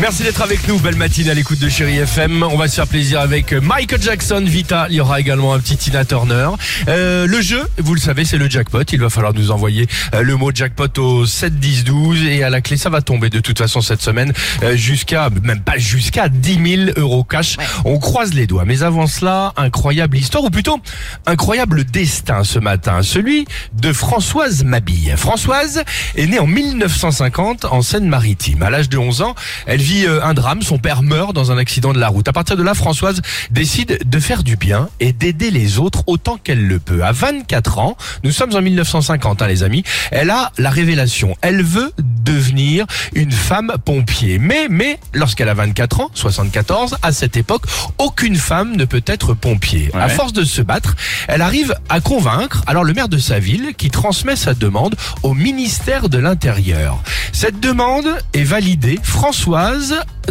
Merci 0.00 0.22
d'être 0.22 0.40
avec 0.40 0.66
nous, 0.66 0.78
belle 0.78 0.96
matinée 0.96 1.30
à 1.30 1.34
l'écoute 1.34 1.58
de 1.58 1.68
Chéri 1.68 1.98
FM. 1.98 2.42
On 2.42 2.56
va 2.56 2.68
se 2.68 2.76
faire 2.76 2.86
plaisir 2.86 3.20
avec 3.20 3.52
Michael 3.52 4.00
Jackson, 4.00 4.42
Vita. 4.46 4.86
Il 4.88 4.96
y 4.96 5.00
aura 5.00 5.20
également 5.20 5.52
un 5.52 5.60
petit 5.60 5.76
Tina 5.76 6.06
Turner. 6.06 6.48
Euh, 6.88 7.26
le 7.26 7.42
jeu, 7.42 7.62
vous 7.76 7.92
le 7.92 8.00
savez, 8.00 8.24
c'est 8.24 8.38
le 8.38 8.48
jackpot. 8.48 8.82
Il 8.92 8.98
va 8.98 9.10
falloir 9.10 9.34
nous 9.34 9.50
envoyer 9.50 9.86
euh, 10.14 10.22
le 10.22 10.36
mot 10.36 10.52
jackpot 10.54 10.98
au 10.98 11.26
7 11.26 11.60
10 11.60 11.84
12 11.84 12.24
et 12.24 12.42
à 12.42 12.48
la 12.48 12.62
clé, 12.62 12.78
ça 12.78 12.88
va 12.88 13.02
tomber 13.02 13.28
de 13.28 13.40
toute 13.40 13.58
façon 13.58 13.82
cette 13.82 14.00
semaine 14.00 14.32
euh, 14.62 14.74
jusqu'à, 14.74 15.28
même 15.42 15.60
pas 15.60 15.76
jusqu'à 15.76 16.30
10 16.30 16.86
000 16.86 16.90
euros 16.96 17.22
cash. 17.22 17.58
On 17.84 17.98
croise 17.98 18.32
les 18.32 18.46
doigts. 18.46 18.64
Mais 18.64 18.82
avant 18.82 19.06
cela, 19.06 19.52
incroyable 19.58 20.16
histoire, 20.16 20.44
ou 20.44 20.50
plutôt 20.50 20.80
incroyable 21.26 21.84
destin 21.84 22.42
ce 22.42 22.58
matin, 22.58 23.02
celui 23.02 23.46
de 23.74 23.92
Françoise 23.92 24.64
Mabille. 24.64 25.14
Françoise 25.18 25.84
est 26.16 26.26
née 26.26 26.38
en 26.38 26.46
1950 26.46 27.66
en 27.66 27.82
Seine-Maritime. 27.82 28.62
À 28.62 28.70
l'âge 28.70 28.88
de 28.88 28.96
11 28.96 29.20
ans, 29.20 29.34
elle 29.66 29.82
vit 29.82 29.89
euh, 30.06 30.24
un 30.24 30.34
drame. 30.34 30.62
Son 30.62 30.78
père 30.78 31.02
meurt 31.02 31.34
dans 31.34 31.52
un 31.52 31.58
accident 31.58 31.92
de 31.92 31.98
la 31.98 32.08
route. 32.08 32.28
À 32.28 32.32
partir 32.32 32.56
de 32.56 32.62
là, 32.62 32.74
Françoise 32.74 33.20
décide 33.50 33.98
de 34.08 34.20
faire 34.20 34.42
du 34.42 34.56
bien 34.56 34.88
et 35.00 35.12
d'aider 35.12 35.50
les 35.50 35.78
autres 35.78 36.04
autant 36.06 36.36
qu'elle 36.36 36.66
le 36.66 36.78
peut. 36.78 37.04
À 37.04 37.12
24 37.12 37.78
ans, 37.78 37.96
nous 38.24 38.32
sommes 38.32 38.54
en 38.54 38.62
1950, 38.62 39.42
hein, 39.42 39.46
les 39.46 39.62
amis. 39.62 39.84
Elle 40.10 40.30
a 40.30 40.52
la 40.58 40.70
révélation. 40.70 41.36
Elle 41.42 41.62
veut 41.62 41.92
devenir 41.98 42.86
une 43.14 43.32
femme 43.32 43.72
pompier. 43.84 44.38
Mais, 44.38 44.68
mais, 44.68 44.98
lorsqu'elle 45.12 45.48
a 45.48 45.54
24 45.54 46.00
ans, 46.00 46.10
74, 46.14 46.96
à 47.02 47.12
cette 47.12 47.36
époque, 47.36 47.64
aucune 47.98 48.36
femme 48.36 48.76
ne 48.76 48.84
peut 48.84 49.02
être 49.06 49.34
pompier. 49.34 49.90
À 49.94 50.08
force 50.08 50.32
de 50.32 50.44
se 50.44 50.62
battre, 50.62 50.96
elle 51.28 51.42
arrive 51.42 51.74
à 51.88 52.00
convaincre 52.00 52.62
alors 52.66 52.84
le 52.84 52.92
maire 52.92 53.08
de 53.08 53.18
sa 53.18 53.38
ville 53.38 53.74
qui 53.76 53.90
transmet 53.90 54.36
sa 54.36 54.54
demande 54.54 54.94
au 55.22 55.34
ministère 55.34 56.08
de 56.08 56.18
l'Intérieur. 56.18 57.02
Cette 57.32 57.60
demande 57.60 58.08
est 58.34 58.44
validée. 58.44 58.98
Françoise 59.02 59.79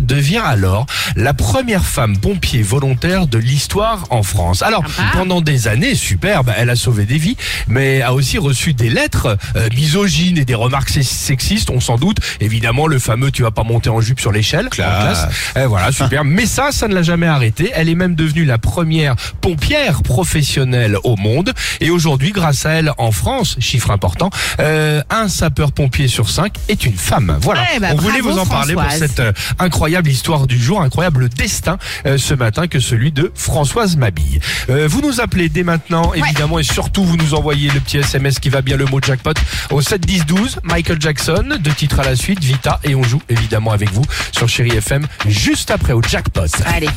devient 0.01 0.41
alors 0.43 0.85
la 1.15 1.33
première 1.33 1.83
femme 1.85 2.17
pompier 2.17 2.61
volontaire 2.61 3.27
de 3.27 3.37
l'histoire 3.37 4.05
en 4.11 4.23
France. 4.23 4.61
Alors, 4.61 4.83
pendant 5.13 5.41
des 5.41 5.67
années, 5.67 5.95
superbe, 5.95 6.51
elle 6.57 6.69
a 6.69 6.75
sauvé 6.75 7.05
des 7.05 7.17
vies, 7.17 7.35
mais 7.67 8.01
a 8.01 8.13
aussi 8.13 8.37
reçu 8.37 8.73
des 8.73 8.89
lettres 8.89 9.37
euh, 9.55 9.67
misogynes 9.75 10.37
et 10.37 10.45
des 10.45 10.55
remarques 10.55 10.89
se- 10.89 11.01
sexistes, 11.01 11.69
on 11.69 11.79
s'en 11.79 11.97
doute. 11.97 12.17
Évidemment, 12.39 12.87
le 12.87 12.99
fameux 12.99 13.31
tu 13.31 13.41
vas 13.43 13.51
pas 13.51 13.63
monter 13.63 13.89
en 13.89 14.01
jupe 14.01 14.19
sur 14.19 14.31
l'échelle. 14.31 14.67
en 14.67 14.69
classe. 14.69 15.27
Eh, 15.55 15.65
voilà, 15.65 15.91
super. 15.91 16.23
mais 16.23 16.45
ça, 16.45 16.71
ça 16.71 16.87
ne 16.87 16.93
l'a 16.93 17.03
jamais 17.03 17.27
arrêté. 17.27 17.71
Elle 17.73 17.89
est 17.89 17.95
même 17.95 18.15
devenue 18.15 18.45
la 18.45 18.57
première 18.57 19.15
pompière 19.41 20.01
professionnelle 20.03 20.97
au 21.03 21.15
monde. 21.15 21.53
Et 21.81 21.89
aujourd'hui, 21.89 22.31
grâce 22.31 22.65
à 22.65 22.71
elle, 22.71 22.91
en 22.97 23.11
France, 23.11 23.55
chiffre 23.59 23.91
important, 23.91 24.29
euh, 24.59 25.01
un 25.09 25.27
sapeur-pompier 25.27 26.07
sur 26.07 26.29
cinq 26.29 26.53
est 26.69 26.85
une 26.85 26.95
femme. 26.97 27.37
Voilà. 27.41 27.61
Ouais, 27.61 27.79
bah, 27.79 27.87
on 27.93 27.95
voulait 27.97 28.21
vous 28.21 28.37
en 28.37 28.45
parler 28.45 28.73
pour 28.73 28.89
cette 28.91 29.19
euh, 29.19 29.31
incroyable 29.59 30.09
histoire 30.09 30.47
du 30.47 30.57
jour, 30.59 30.81
incroyable 30.81 31.29
destin 31.29 31.77
euh, 32.05 32.17
ce 32.17 32.33
matin 32.33 32.67
que 32.67 32.79
celui 32.79 33.11
de 33.11 33.31
Françoise 33.35 33.95
Mabille. 33.95 34.39
Euh, 34.69 34.87
vous 34.87 35.01
nous 35.01 35.21
appelez 35.21 35.49
dès 35.49 35.63
maintenant, 35.63 36.13
évidemment, 36.13 36.59
et 36.59 36.63
surtout 36.63 37.03
vous 37.03 37.17
nous 37.17 37.33
envoyez 37.33 37.69
le 37.71 37.79
petit 37.79 37.97
SMS 37.97 38.39
qui 38.39 38.49
va 38.49 38.61
bien 38.61 38.77
le 38.77 38.85
mot 38.85 38.99
jackpot 39.01 39.33
au 39.71 39.81
7 39.81 40.01
10 40.01 40.25
12. 40.25 40.59
Michael 40.63 41.01
Jackson, 41.01 41.57
deux 41.59 41.73
titres 41.73 41.99
à 41.99 42.03
la 42.03 42.15
suite, 42.15 42.43
Vita, 42.43 42.79
et 42.83 42.95
on 42.95 43.03
joue 43.03 43.21
évidemment 43.29 43.71
avec 43.71 43.91
vous 43.91 44.03
sur 44.31 44.47
Chéri 44.47 44.71
FM 44.71 45.05
juste 45.27 45.71
après 45.71 45.93
au 45.93 46.01
jackpot. 46.01 46.41
Allez. 46.65 46.89